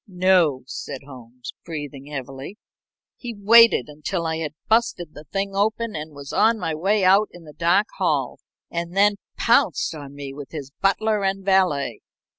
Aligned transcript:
"No," 0.07 0.63
said 0.65 1.01
Holmes, 1.05 1.53
breathing 1.63 2.07
heavily. 2.07 2.57
"He 3.17 3.35
waited 3.35 3.85
until 3.87 4.25
I 4.25 4.37
had 4.37 4.55
busted 4.67 5.13
the 5.13 5.25
thing 5.25 5.55
open 5.55 5.95
and 5.95 6.15
was 6.15 6.33
on 6.33 6.57
my 6.57 6.73
way 6.73 7.03
out 7.05 7.29
in 7.31 7.43
the 7.43 7.53
dark 7.53 7.89
hall, 7.99 8.39
and 8.71 8.97
then 8.97 9.17
pounced 9.37 9.93
on 9.93 10.15
me 10.15 10.33
with 10.33 10.53
his 10.53 10.71
butler 10.81 11.23
and 11.23 11.45
valet. 11.45 11.99